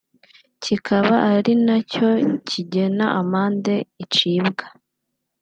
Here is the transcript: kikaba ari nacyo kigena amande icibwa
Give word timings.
kikaba 0.63 1.15
ari 1.33 1.53
nacyo 1.65 2.07
kigena 2.49 3.05
amande 3.19 3.75
icibwa 4.03 4.65